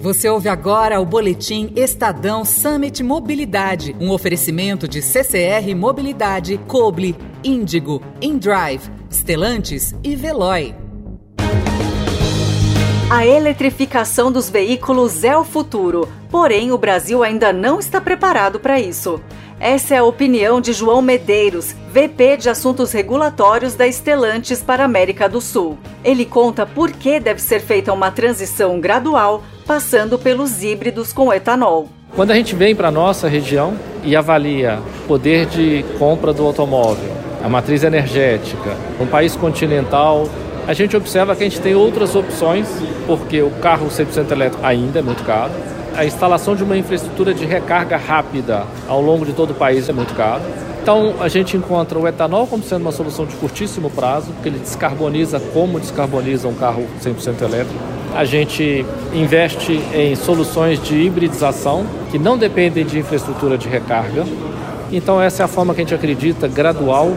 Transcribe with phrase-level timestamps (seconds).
[0.00, 8.02] Você ouve agora o boletim Estadão Summit Mobilidade, um oferecimento de CCR Mobilidade, Coble, Índigo,
[8.20, 10.74] InDrive, Stellantis e Veloy.
[13.08, 18.80] A eletrificação dos veículos é o futuro, porém o Brasil ainda não está preparado para
[18.80, 19.22] isso.
[19.60, 24.86] Essa é a opinião de João Medeiros, VP de Assuntos Regulatórios da Estelantes para a
[24.86, 25.78] América do Sul.
[26.02, 31.88] Ele conta por que deve ser feita uma transição gradual, passando pelos híbridos com etanol.
[32.14, 37.10] Quando a gente vem para a nossa região e avalia poder de compra do automóvel,
[37.42, 40.28] a matriz energética, um país continental,
[40.66, 42.68] a gente observa que a gente tem outras opções,
[43.06, 45.52] porque o carro 100% elétrico ainda é muito caro,
[45.96, 49.92] a instalação de uma infraestrutura de recarga rápida ao longo de todo o país é
[49.92, 50.42] muito caro.
[50.82, 54.58] Então, a gente encontra o etanol como sendo uma solução de curtíssimo prazo, porque ele
[54.58, 57.93] descarboniza como descarboniza um carro 100% elétrico.
[58.14, 64.24] A gente investe em soluções de hibridização que não dependem de infraestrutura de recarga.
[64.92, 67.12] Então, essa é a forma que a gente acredita gradual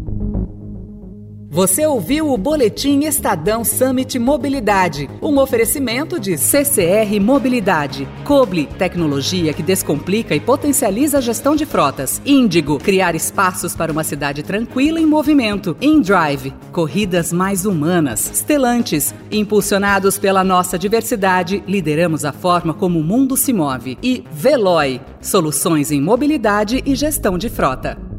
[1.53, 9.61] Você ouviu o Boletim Estadão Summit Mobilidade, um oferecimento de CCR Mobilidade, Coble, tecnologia que
[9.61, 15.07] descomplica e potencializa a gestão de frotas, Índigo, criar espaços para uma cidade tranquila em
[15.07, 23.05] movimento, InDrive, corridas mais humanas, Stellantis, impulsionados pela nossa diversidade, lideramos a forma como o
[23.05, 28.10] mundo se move, e Veloy, soluções em mobilidade e gestão de frota.